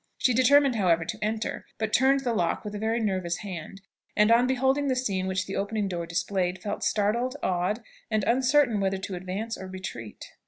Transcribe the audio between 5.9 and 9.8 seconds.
displayed, felt startled, awed, and uncertain whether to advance or